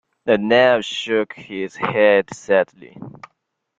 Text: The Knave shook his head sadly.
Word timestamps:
The 0.25 0.39
Knave 0.39 0.83
shook 0.83 1.33
his 1.33 1.75
head 1.75 2.33
sadly. 2.33 2.97